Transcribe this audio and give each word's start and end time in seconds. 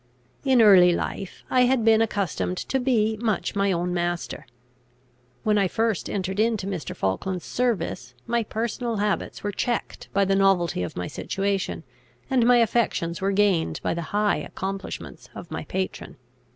In 0.43 0.63
early 0.63 0.93
life 0.95 1.43
I 1.51 1.65
had 1.65 1.85
been 1.85 2.01
accustomed 2.01 2.57
to 2.57 2.79
be 2.79 3.17
much 3.21 3.55
my 3.55 3.71
own 3.71 3.93
master. 3.93 4.47
When 5.43 5.59
I 5.59 5.67
first 5.67 6.09
entered 6.09 6.39
into 6.39 6.65
Mr. 6.65 6.95
Falkland's 6.95 7.45
service, 7.45 8.15
my 8.25 8.41
personal 8.41 8.95
habits 8.95 9.43
were 9.43 9.51
checked 9.51 10.09
by 10.11 10.25
the 10.25 10.33
novelty 10.35 10.81
of 10.81 10.97
my 10.97 11.05
situation, 11.05 11.83
and 12.31 12.47
my 12.47 12.57
affections 12.57 13.21
were 13.21 13.31
gained 13.31 13.79
by 13.83 13.93
the 13.93 14.01
high 14.09 14.37
accomplishments 14.37 15.29
of 15.35 15.51
my 15.51 15.65
patron. 15.65 16.17